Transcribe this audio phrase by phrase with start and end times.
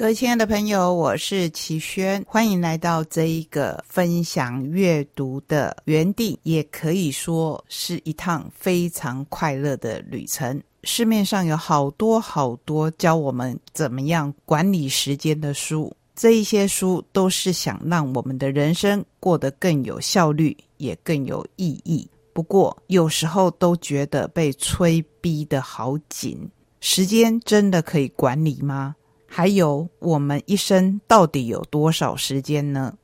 [0.00, 10.58] 各位亲爱的朋友，我是齐轩，欢迎来到这一个分享阅读的园地，也可以说是一趟非常快乐的旅程。
[10.84, 22.08] 市面上有好多好多教我们怎么样管理时间的书，这一些书都是想让我们的人生过得更有效率，也更有意义。
[22.32, 28.96] 不过有时候都觉得被催逼的好紧，时间真的可以管理吗？
[29.32, 32.98] 还有，我们一生到底有多少时间呢？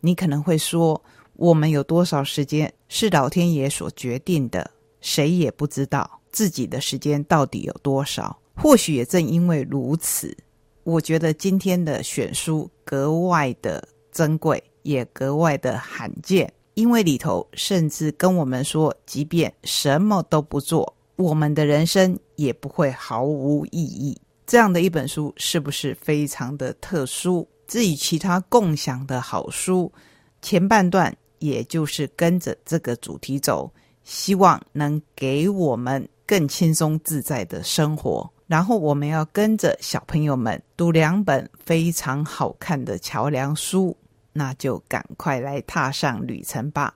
[0.00, 1.00] 你可能会说，
[1.34, 8.36] 我们有多少时间是老天爷所决定的，谁也不知道自己的时间到底有多少。
[8.56, 10.36] 或许也正因为如此，
[10.82, 24.20] 我觉得今天的选书格外的珍贵，也格外的罕见，因为里头甚至跟我们说，即便什么都不做，我们的人生也不会毫无意义。
[24.48, 27.46] 这样的一本书是不是非常的特殊？
[27.66, 29.92] 至于其他共享的好书，
[30.40, 33.70] 前半段也就是跟着这个主题走，
[34.04, 38.28] 希望能给我们更轻松自在的生活。
[38.46, 43.94] 然后我们要跟着小朋友们读两本非常好看的桥梁书，
[44.32, 46.94] 那就赶快来踏上旅程吧！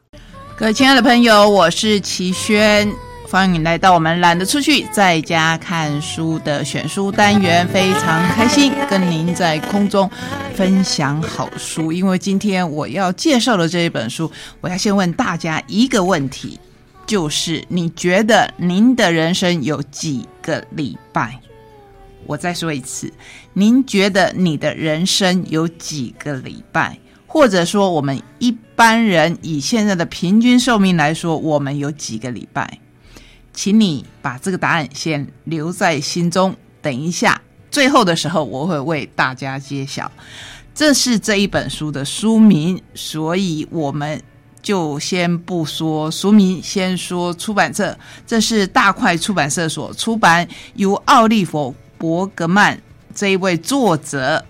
[0.56, 3.11] 各位亲爱的朋友，我是齐轩。
[3.33, 10.08] 欢迎来到我们懒得出去，在家看书的选书单元，非常开心跟您在空中
[10.55, 11.91] 分享好书。
[11.91, 14.30] 因为今天我要介绍的这一本书，
[14.61, 16.61] 我要先问大家一个问题，
[17.06, 21.41] 就是你觉得您的人生有几个礼拜？
[22.27, 23.11] 我再说一次，
[23.55, 26.98] 您觉得你的人生有几个礼拜？
[27.27, 32.78] 或者说，我们一般人以现在的平均寿命来说，我们有几个礼拜？
[33.53, 40.11] 请你把这个答案先留在心中，等一下最后的时候我会为大家揭晓。
[40.75, 44.23] 这是这一本书的书名，所以我们
[44.62, 47.98] 就先不说书名，先说出版社。
[48.27, 52.80] 这是大块出版社所出版，由奥利弗·伯格曼
[53.14, 54.42] 这一位作者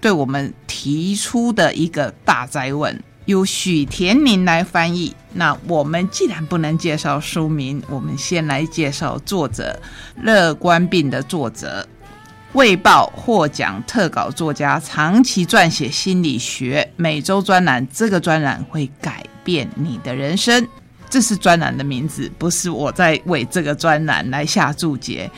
[0.00, 3.02] 对我们提出的一个大灾问。
[3.26, 5.14] 由许田宁来翻译。
[5.32, 9.78] 那我们既然不能介绍书名，我们先来介绍作者
[10.22, 11.86] 《乐观病》的作者，
[12.52, 17.86] 《卫报》获奖特稿作家，长期撰写心理学每周专栏。
[17.92, 20.66] 这个专栏会改变你的人生。
[21.10, 25.30] 这是专栏的名字，不是我在为这个专栏来下注解。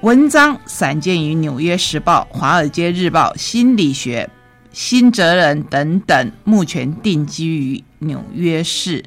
[0.00, 4.28] 文章散见于《纽约时报》《华尔街日报》《心理学》。
[4.72, 9.04] 新泽人等等，目前定居于纽约市。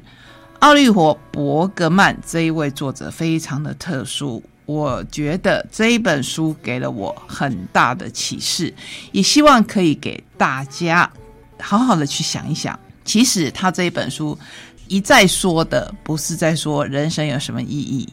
[0.58, 1.00] 奥利弗·
[1.32, 8.72] 伯格曼这一位作者非常的特殊，我觉得这一本书给了我很大的启示，
[9.10, 11.10] 也希望可以给大家
[11.58, 12.78] 好好的去想一想。
[13.04, 14.38] 其实他这一本书
[14.86, 18.08] 一再说的，不是在说人生有什么意义，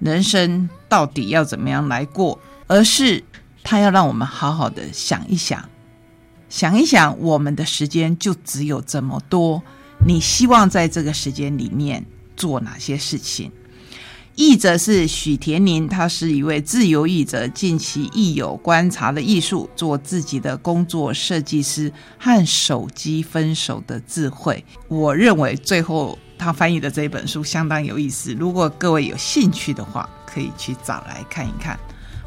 [0.00, 2.36] 人生到底要怎么样来过，
[2.66, 3.22] 而是
[3.62, 5.62] 他要让我们好好的想一想。
[6.52, 9.62] 想一想，我们的时间就只有这么多，
[10.06, 12.04] 你希望在这个时间里面
[12.36, 13.50] 做哪些事情？
[14.34, 24.62] 译者是许田宁，他是一位自由译者，近期亦有观察的艺术，做自己的工作设计师和手机分手的智慧。
[24.88, 31.80] 我认为最后他翻译的这一本书相当有意思，如果各位有兴趣的话，可以去找来看一看。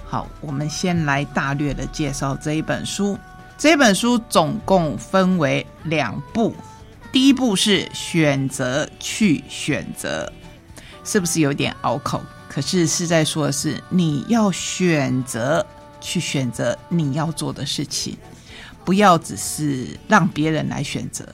[0.03, 3.16] 好，我们先来大略的介绍这一本书。
[3.57, 6.53] 这本书总共分为两部，
[7.11, 10.31] 第一部是选择去选择，
[11.05, 12.21] 是不是有点拗口？
[12.49, 15.66] 可是是在说的是你要选择
[16.01, 18.17] 去选择你要做的事情，
[18.83, 21.25] 不要只是让别人来选择，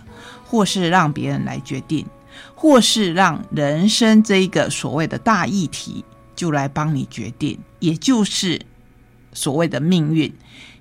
[0.45, 2.05] 或是让别人来决定，
[2.53, 6.05] 或是让人生这一个所谓的大议题
[6.35, 8.61] 就来帮你决定，也就是
[9.33, 10.31] 所谓的命运，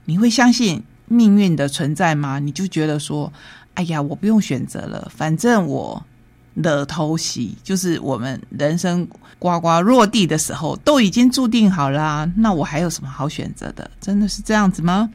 [0.05, 0.85] 你会相信？
[1.13, 2.39] 命运的存在吗？
[2.39, 3.33] 你就觉得说，
[3.75, 6.01] 哎呀，我不用选择了，反正我
[6.63, 9.05] 的偷袭，就是我们人生
[9.41, 13.91] 呱呱落地的时候都已经注定好了，那我还有什么好选择的？
[14.01, 15.11] 真的是这样子吗？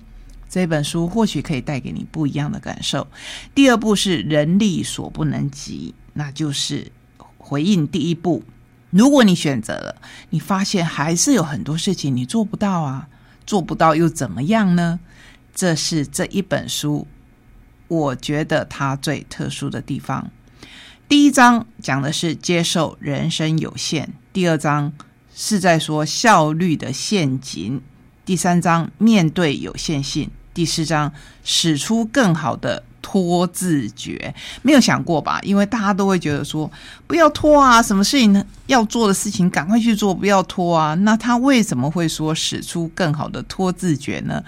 [0.49, 3.07] 这本书或许可以带给你不一样的感受。
[3.53, 6.91] 第二步是人力所不能及，那就是
[7.37, 8.43] 回应第一步。
[8.89, 9.95] 如果你选择了，
[10.29, 13.07] 你发现还是有很多事情你做不到啊，
[13.45, 14.99] 做不到又怎么样呢？
[15.55, 17.07] 这是这一本书，
[17.87, 20.29] 我觉得它最特殊的地方。
[21.07, 24.91] 第一章讲的是接受人生有限，第二章
[25.33, 27.81] 是在说效率的陷阱，
[28.25, 31.13] 第三章面对有限性，第四章
[31.45, 35.39] 使出更好的拖字诀，没有想过吧？
[35.43, 36.69] 因为大家都会觉得说
[37.07, 40.93] 不要拖啊，什么事情要做的事情赶快去做，不要拖啊。
[40.95, 44.43] 那他为什么会说使出更好的拖字诀呢？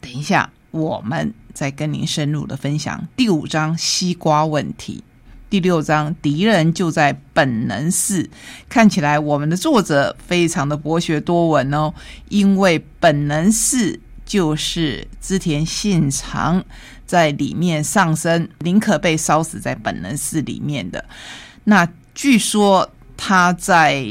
[0.00, 5.04] 等一下，我们再跟您深入的分享第五章西瓜问题。
[5.48, 8.30] 第六章，敌人就在本能寺。
[8.68, 11.92] 看起来我们的作者非常的博学多闻哦，
[12.28, 16.64] 因为本能寺就是织田信长
[17.04, 21.04] 在里面上身，宁可被烧死在本能寺里面的。
[21.64, 24.06] 那据说他在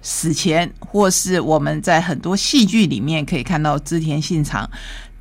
[0.00, 4.70] 死前，或是我们在很多戏剧里面可以看到织田信长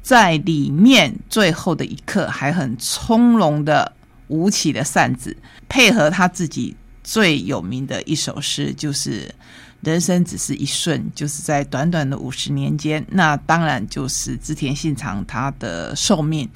[0.04, 3.92] 在里面最后的一刻还很从容的。
[4.30, 5.36] 舞起的扇子，
[5.70, 9.30] 配合他自己最有名的一首诗，就是
[9.84, 16.50] “人生只是一瞬”，就是在短短的五十年间，那当然就是织田信长他的寿命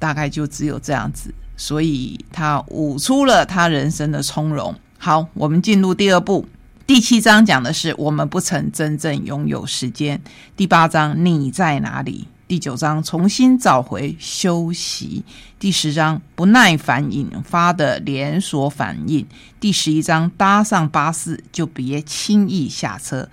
[0.00, 4.74] 大概就只有这样子，所以他舞出了他人生的从容。
[4.98, 6.48] 好，我们进入第二部，
[6.88, 10.20] 第七章讲的是我们不曾真正拥有时间，
[10.56, 12.26] 第八章你在哪里？
[12.48, 15.24] 第九章重新找回休息，
[15.58, 19.26] 第十章不耐烦引发的连锁反应，
[19.58, 23.28] 第十一章搭上巴士就别轻易下车，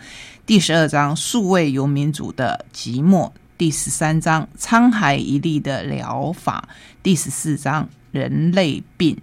[0.47, 6.67] 第十二章数位游民族的寂寞，第十三章沧海一粟的疗法，
[7.03, 9.15] 第十四章人类病，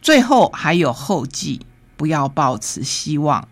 [0.00, 1.60] 最后还有后记，
[1.96, 3.48] 不要抱持希望。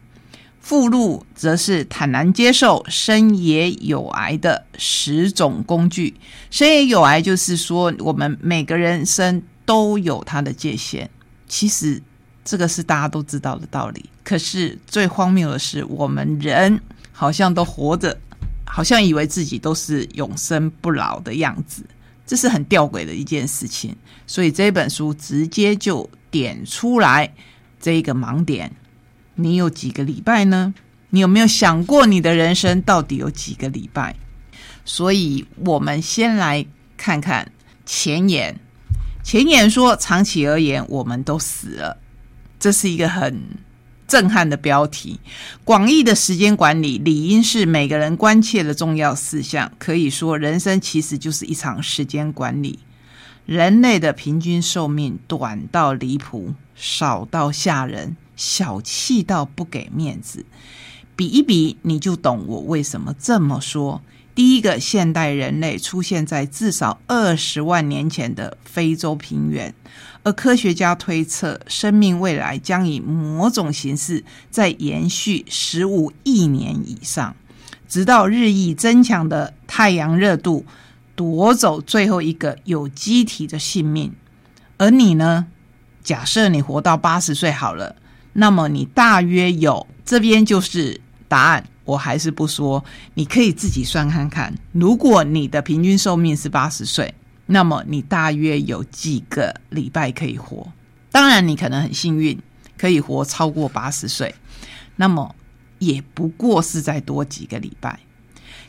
[0.64, 6.14] 附录则是坦然接受生也有癌的十种工具。
[6.50, 11.11] 生也有癌，就是说我们每个人生都有它的界限。
[11.46, 12.02] 其实
[12.43, 14.06] 这个是大家都知道的道理。
[14.25, 16.81] 可是最荒谬的是，我们人
[17.12, 18.19] 好像都活着，
[18.64, 21.84] 好像以为自己都是永生不老的样子，
[22.26, 23.94] 这是很吊诡的一件事情。
[24.26, 27.31] 所以这本书直接就点出来
[27.78, 28.72] 这一个盲点。
[29.37, 30.75] 你有几个礼拜呢？
[31.11, 34.17] 你有没有想过你的人生到底有几个礼拜？
[34.85, 36.67] 所以，我们先来
[36.97, 37.51] 看看
[37.87, 38.59] 前言。
[39.23, 41.97] 前言说，长期而言，我们都死了。
[42.61, 43.43] 这是一个很
[44.07, 45.19] 震撼的标题。
[45.65, 49.73] 广义的时间管理，理应是每个人关切的重要事项。
[49.79, 52.79] 可以说，人生其实就是一场时间管理。
[53.47, 58.17] 人类的平均寿命短到离谱，少到吓人。
[58.37, 60.45] 小气到不给面子，
[61.15, 64.03] 比一比你就懂我为什么这么说。
[64.35, 69.73] 第一个现代人类出现在至少二十万年前的非洲平原，
[70.25, 77.37] 而科学家推测生命未来将以某种形式在延续十五亿年以上，
[77.89, 80.67] 直到日益增强的太阳热度
[81.15, 84.13] 夺走最后一个有机体的性命。
[84.79, 85.47] 而你呢？
[86.03, 87.95] 假设你活到八十岁好了。
[88.35, 92.85] 那么你大约有这边就是答案，我还是不说，
[93.15, 94.53] 你可以自己算看看。
[94.73, 97.15] 如果你的平均寿命是八十岁，
[97.47, 100.71] 那么你大约有几个礼拜可以活？
[101.11, 102.39] 当然，你可能很幸运，
[102.77, 104.35] 可以活超过八十岁，
[104.97, 105.35] 那么
[105.79, 107.99] 也不过是再多几个礼拜。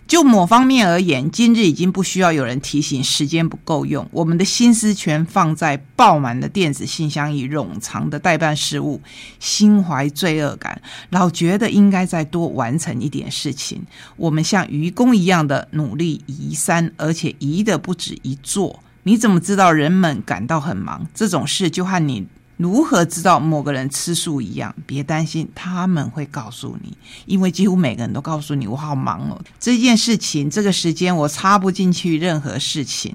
[0.08, 4.08] 就某方面而言，今日已经不需要有人提醒时间不够用。
[4.12, 9.02] 我们的心思全放在爆满的电子信箱里冗长的代办事务，
[9.40, 13.82] 心怀罪恶感，老觉得应该再多完成一点事情。
[14.16, 18.80] 我们像愚公一样的努力移山，而且移的不止一座。
[19.04, 21.08] 你怎么知道人们感到很忙？
[21.16, 22.28] 这种事就和你。
[22.58, 24.74] 如何知道某个人吃素一样？
[24.86, 33.14] 别担心，他们会告诉你，因为几乎每个人都告诉你：“我好忙哦，这件事情，这个时间我插不进去任何事情。”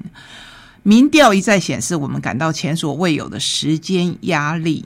[0.82, 4.85] 民调一再显示，我们感到前所未有的时间压力。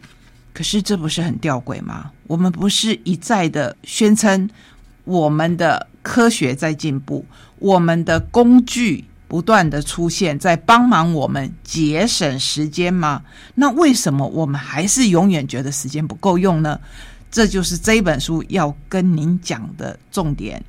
[0.52, 2.12] 可是，这不是很吊诡吗？
[2.28, 4.48] 我们不是一再的宣称
[5.04, 7.24] 我们的科学在进步，
[7.58, 9.04] 我们的工具。
[9.34, 13.20] 不断的出现在帮忙我们节省时间吗？
[13.56, 16.78] 那为什么我们还是永远觉得时间不够用呢？
[17.32, 20.62] 这就是这本书要跟您讲的重点。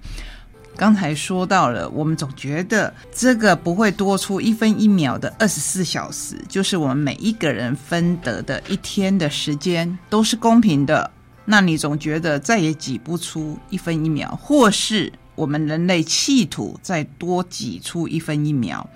[0.76, 11.12] 刚才说到了，我们总觉得这个不会多出一分一秒的二十四小时，就是我们每一个人分得的一天的时间都是公平的。
[11.46, 18.90] 那你总觉得再也挤不出一分一秒，或是我们人类企图再多挤出一分一秒。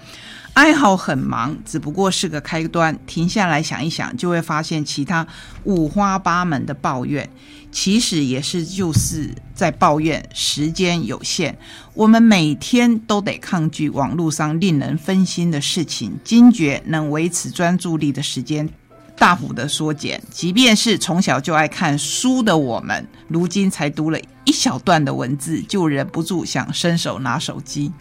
[0.53, 2.97] 爱好很忙，只不过是个开端。
[3.05, 5.25] 停下来想一想，就会发现其他
[5.63, 7.29] 五花八门的抱怨，
[7.71, 11.57] 其实也是就是在抱怨时间有限。
[11.93, 18.67] 我们每天都得抗拒网络上令人分心的事情，惊觉能维持专注力的时间
[19.19, 20.19] 大幅的缩减。
[20.31, 27.91] 即便是从小就爱看书的我们，如今才读了一小段的文字，就忍不住想伸手拿手机。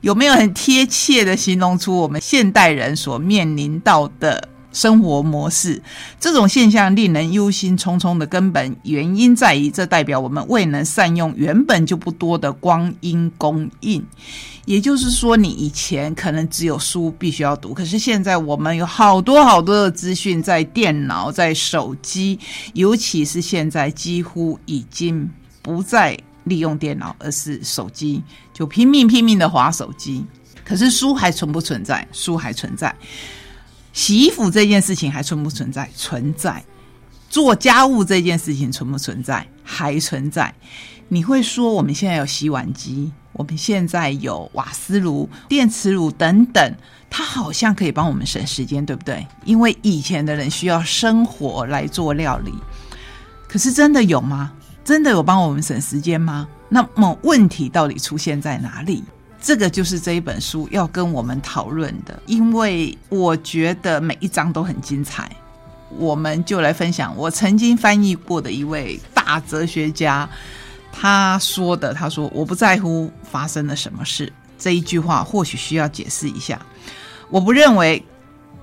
[0.00, 5.82] 有没有很贴切的形容出我们现代人所面临到的生活模式？
[6.20, 14.04] 这种现象令人忧心忡忡的根本原因在于，这代表我们未能善用原本就不多的光阴供应。
[14.66, 22.38] 也就是说，你以前可能只有书必须要读，可是现在我们有好多好多的资讯在电脑、在手机，
[22.74, 25.30] 尤其是现在几乎已经
[25.62, 26.16] 不再。
[26.44, 30.24] 利用电脑，而是手机，就拼命拼命的划手机。
[30.64, 32.06] 可是书还存不存在？
[32.12, 32.94] 书还存在。
[33.96, 35.88] 洗衣服这件事情还存不存在？
[35.96, 36.62] 存在。
[37.30, 39.48] 做家务这件事情存不存在？
[39.64, 40.54] 还存在。
[41.08, 46.74] 你会说我们现在有洗碗机，我们现在有瓦斯炉、电磁炉等等，
[47.08, 49.26] 它好像可以帮我们省时间，对不对？
[49.46, 52.52] 因为以前的人需要生火来做料理，
[53.48, 54.52] 可是真的有吗？
[54.84, 56.46] 真的有帮我们省时间吗？
[56.68, 59.02] 那么问题到底出现在哪里？
[59.46, 62.20] 这个就是这一本书要跟我们讨论的。
[62.26, 65.30] 因为我觉得每一章都很精彩，
[65.90, 70.28] 我们就来分享我曾经翻译过的一位大哲学家
[70.90, 71.94] 他说的。
[71.94, 76.60] 他说：“我不在乎发生了什么事。”这一句话或许需要解释一下。
[77.30, 78.04] 我不认为。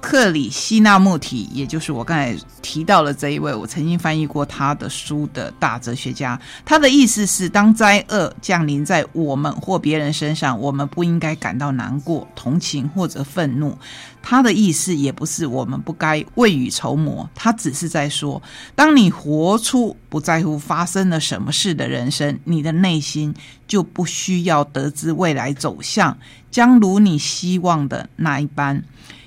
[0.04, 6.38] 克里希纳穆提，也就是我刚才提到了这一位，我曾经翻译过他的书的大哲学家。
[6.66, 13.78] 他的意思是，当灾厄降临在我们或别人身上，我们不应该感到难过、同情或者愤怒。
[14.22, 18.44] 他的意思也不是我们不该未雨绸缪，他只是在说，
[18.76, 23.34] 当你活出不在乎发生了什么事的人生，你的内心
[23.66, 26.18] 就不需要得知未来走向
[26.52, 28.84] 将如你希望的那一般。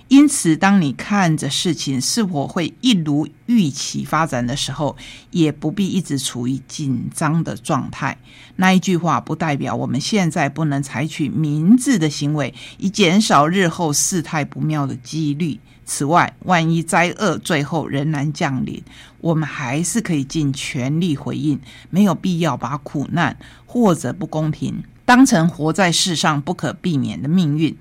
[0.08, 4.96] 因此，当你看着事情是否会一如预期发展的时候，
[5.30, 8.16] 也不必一直处于紧张的状态。
[8.54, 15.58] 那一句话不代表我们现在不能采取明智的行为，以减少日后事态不妙的几率。
[15.84, 18.82] 此外，万一灾厄最后仍然降临，
[19.20, 21.60] 我们还是可以尽全力回应，
[21.90, 23.36] 没有必要把苦难
[23.66, 27.76] 或者不公平当成活在世上不可避免的命运。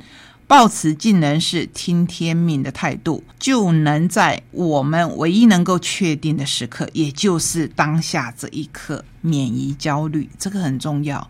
[0.48, 10.30] 抱持尽人事听天命的态度，就能在我们唯一能够确定的时刻，也就是当下这一刻，免于焦虑。
[10.38, 11.28] 这个很重要。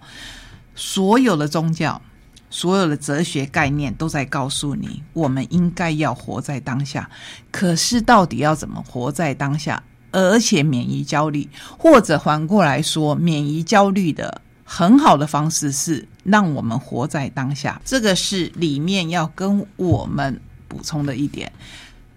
[0.75, 2.01] 所有的宗教、
[2.49, 7.09] 所有的哲学概念都在告诉你，我们应该要活在当下。
[7.51, 9.81] 可是，到底要怎么活在当下，
[10.11, 14.41] 而且免于焦虑，或者反过来说，免于焦虑的？
[14.65, 21.49] 很好的方式是让我们活在当下，这个是里面要跟我们补充的一点。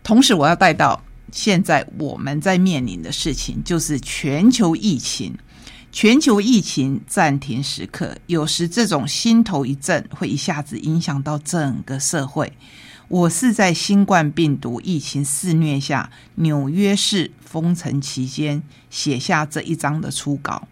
[0.02, 1.00] 同时，我要带到
[1.30, 5.36] 现在我们在面临的事情，就是全球疫情。
[5.90, 12.52] 全球疫情暂停时刻，有时这种心头一震，会一下子影响到整个社会。
[13.08, 20.68] 我是在新冠病毒疫情肆虐下，纽约市封城期间写下这一章的初稿。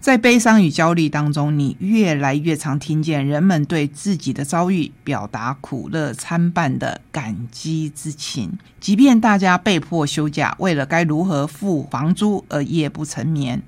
[0.00, 8.58] 在悲伤与焦虑当中，你越来越常听见人们对自己的遭遇表达苦乐参半的感激之情。
[8.80, 13.62] 即便大家被迫休假，为了该如何付房租而夜不成眠，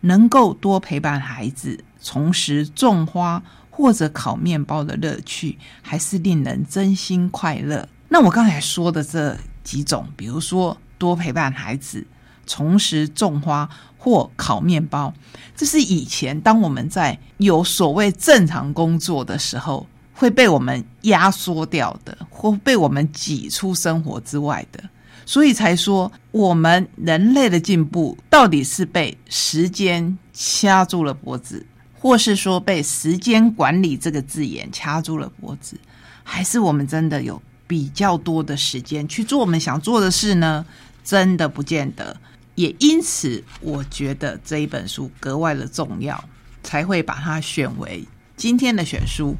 [0.00, 7.88] 能够多陪伴孩子、重拾种花或者烤面包的乐趣，还是令人真心快乐。
[8.08, 12.04] 那我刚才说的这几种，比如说多陪伴孩子。
[12.48, 15.14] 重拾种花或烤面包，
[15.54, 24.82] 这是以前当我们在有所谓正常工作的时候会被我们压缩掉的，或被我们挤出生活之外的，
[25.26, 31.64] 所以才说我们人类的进步到底是被时间掐住了脖子，
[32.00, 35.78] 或是说被时间管理这个字眼掐住了脖子，
[36.24, 40.64] 还是我们真的有比较多的时间去做我们想做的事呢？
[41.04, 42.16] 真的不见得。
[42.58, 46.22] 也因此，我觉得这一本书格外的重要，
[46.64, 48.04] 才会把它选为
[48.36, 49.36] 今天的选书。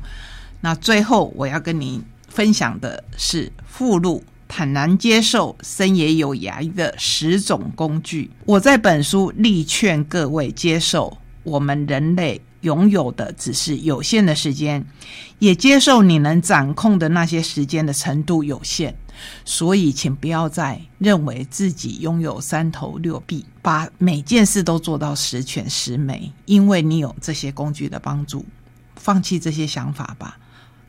[0.60, 8.30] 那最后我要跟您分享的是附录：坦然接受生也有涯的十种工具。
[8.44, 14.86] 我在本书力劝各位接受我们人类拥有的只是有限的时间，
[15.40, 18.96] 也接受你能掌控的那些时间的程度有限。
[19.44, 28.44] 所以，请不要再认为自己拥有三头六臂，把每件事都做到十全十美，因为你有这些工具的帮助。
[28.96, 30.38] 放弃这些想法吧。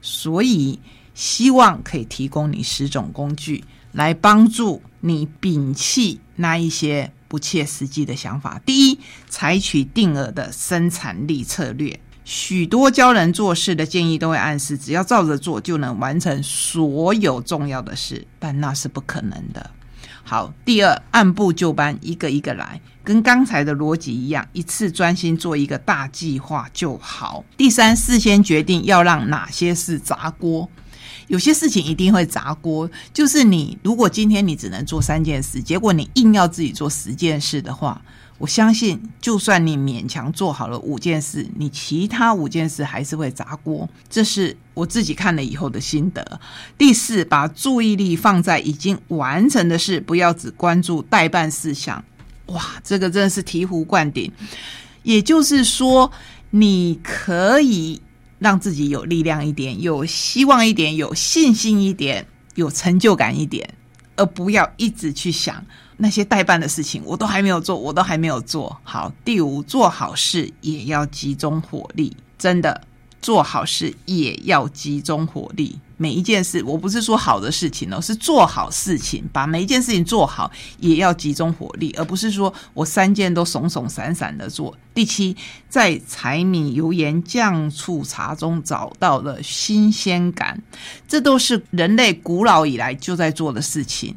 [0.02, 0.80] 所以，
[1.14, 7.12] 希望可以提供你十种工具，来帮助你摒弃那一些。
[7.30, 8.60] 不切实际的想法。
[8.66, 12.00] 第一，采取定额的生产力策略。
[12.30, 19.72] 许多教人做事的建议都会暗示，只要照着做就能完成所有重要的事，但那是不可能的。
[20.24, 27.44] 好，第二，按部就班，一个一个来，跟刚才的逻辑一样，一次专心做一个大计划就好。
[27.58, 30.70] 第三，事先决定要让哪些事砸锅。
[31.30, 38.02] 有些事情一定会砸锅，就是你如果今天你只能做三件事，结果你硬要自己做十件事的话，
[38.40, 43.88] 我相信就算你勉强做好了五件事，你其他五件事还是会砸锅。
[44.10, 46.42] 这是我自己看了以后的心得。
[46.80, 52.04] 第四，把注意力放在已经完成的事，不要只关注待办事项。
[52.48, 54.32] 哇，这个真是醍醐灌顶。
[55.04, 56.12] 也就是说，
[56.50, 58.02] 你可以。
[58.40, 63.70] 让自己有力量一点，有希望一点，有信心一点，有成就感一点，
[64.16, 65.64] 而不要一直去想
[65.98, 69.12] 那些代办的事情，我都还没有做，我都还没有做好。
[69.24, 72.82] 第五，做好事也要集中火力，真的。
[73.22, 80.50] 做好事也要集中火力，每一件事，我不是说好的事情哦，是做好事情，把每一件事情做好
[80.80, 84.76] 也要集中火力，而不是说我三件都怂怂散散的做。
[84.94, 85.36] 第七，
[85.68, 90.62] 在柴米油盐酱醋茶中找到了新鲜感，
[91.08, 94.16] 这都是人类古老以来就在做的事情。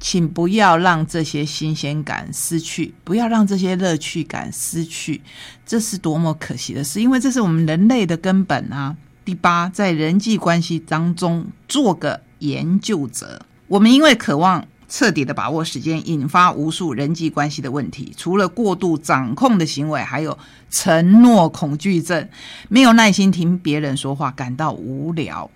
[0.00, 5.20] 请不要让这些新鲜感失去，不要让这些乐趣感失去，
[5.66, 7.00] 这是多么可惜的事！
[7.02, 8.96] 因为这是我们人类的根本啊。
[9.24, 13.44] 第八，在人际关系当中做个研究者。
[13.68, 18.12] 我们因为渴望彻底的把握时间，引发无数人际关系的问题。
[18.16, 20.36] 除了过度掌控的行为，还有
[20.70, 22.26] 承诺恐惧症，
[22.70, 25.48] 没有耐心听别人说话，感到无聊。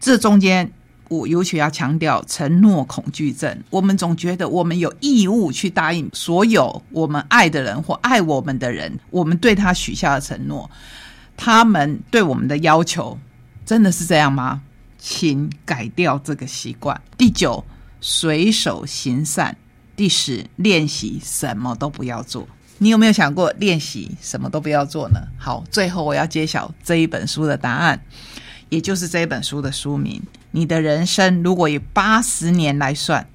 [0.00, 0.72] 这中间。
[1.08, 3.62] 我尤其要强调承诺恐惧症。
[3.70, 10.70] 我们总觉得我们有义务去答应所有我们爱的人或爱我们的人，我们对他许下的承诺，
[11.36, 13.18] 他们对我们的要求，
[13.64, 14.62] 真的是这样吗？
[14.98, 16.98] 请改掉这个习惯。
[17.18, 17.64] 第九，
[18.00, 19.56] 随手行善。
[19.94, 22.48] 第十，练习什么都不要做。
[22.78, 25.20] 你有没有想过练习什么都不要做呢？
[25.38, 28.00] 好，最后我要揭晓这一本书的答案。
[28.70, 30.20] 也就是这一本书的书名。
[30.56, 33.26] 你的人生如果以八十年来算，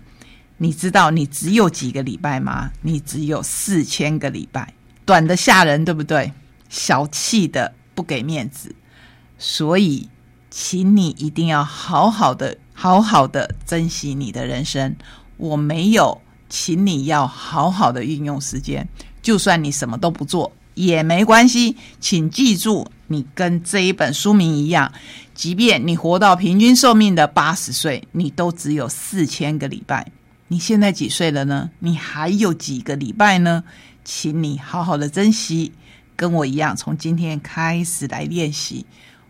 [0.58, 2.72] 你知道你只有几个礼拜吗？
[2.82, 6.32] 你只有四千个礼拜，短的吓人，对不对？
[6.70, 8.74] 小气的不给面子，
[9.38, 10.08] 所以，
[10.50, 14.96] 请你一定要好好的、好好的珍惜你的人生。
[15.36, 18.88] 我没有，请你要好好的运用时间，
[19.22, 20.54] 就算你什么都不做。
[20.76, 24.92] 也没关系，请记住，你跟这一本书名一样，
[25.36, 30.10] 即便你活到平均寿命的八十岁，你都只有四千个礼拜。
[30.48, 31.70] 你现在几岁了呢？
[31.80, 33.64] 你还有几个礼拜呢？
[34.06, 35.72] 请你好好的珍惜，
[36.16, 38.86] 跟我一样，从今天开始来练习。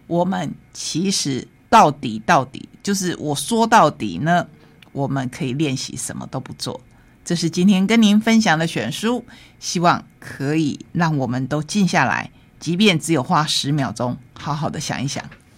[0.07, 4.45] 我们其实到底到底就是我说到底呢，
[4.91, 6.79] 我们可以练习什么都不做。
[7.25, 9.23] 这是今天跟您分享的选书，
[9.59, 15.23] 希望可以让我们都静下来，即便只有花十秒钟，好好的想一想。